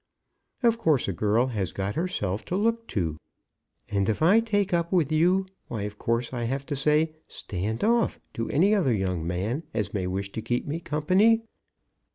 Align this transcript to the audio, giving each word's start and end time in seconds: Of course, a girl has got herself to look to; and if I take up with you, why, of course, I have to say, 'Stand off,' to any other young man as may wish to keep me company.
Of 0.63 0.79
course, 0.79 1.07
a 1.07 1.13
girl 1.13 1.45
has 1.49 1.71
got 1.71 1.93
herself 1.93 2.43
to 2.45 2.55
look 2.55 2.87
to; 2.87 3.17
and 3.87 4.09
if 4.09 4.23
I 4.23 4.39
take 4.39 4.73
up 4.73 4.91
with 4.91 5.11
you, 5.11 5.45
why, 5.67 5.83
of 5.83 5.99
course, 5.99 6.33
I 6.33 6.45
have 6.45 6.65
to 6.65 6.75
say, 6.75 7.13
'Stand 7.27 7.83
off,' 7.83 8.19
to 8.33 8.49
any 8.49 8.73
other 8.73 8.93
young 8.95 9.27
man 9.27 9.61
as 9.75 9.93
may 9.93 10.07
wish 10.07 10.31
to 10.31 10.41
keep 10.41 10.65
me 10.65 10.79
company. 10.79 11.43